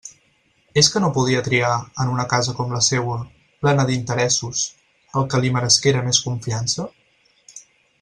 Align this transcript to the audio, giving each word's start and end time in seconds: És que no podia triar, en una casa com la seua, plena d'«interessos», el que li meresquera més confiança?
És 0.81 0.87
que 0.93 1.01
no 1.03 1.09
podia 1.17 1.43
triar, 1.47 1.73
en 2.05 2.09
una 2.13 2.25
casa 2.31 2.55
com 2.61 2.73
la 2.77 2.81
seua, 2.87 3.19
plena 3.67 3.87
d'«interessos», 3.91 4.65
el 5.21 5.31
que 5.35 5.45
li 5.45 5.57
meresquera 5.61 6.07
més 6.11 6.27
confiança? 6.31 6.93